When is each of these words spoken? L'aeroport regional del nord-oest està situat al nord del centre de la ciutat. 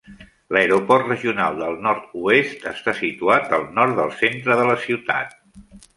L'aeroport 0.55 1.05
regional 1.09 1.59
del 1.63 1.77
nord-oest 1.87 2.65
està 2.71 2.95
situat 3.03 3.53
al 3.59 3.67
nord 3.77 3.97
del 4.01 4.13
centre 4.23 4.59
de 4.61 4.65
la 4.71 4.79
ciutat. 4.87 5.39